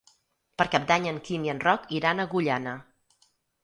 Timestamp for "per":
0.61-0.65